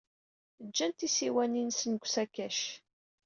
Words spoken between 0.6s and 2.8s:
Jjan tisiwanin-nsen deg usakac.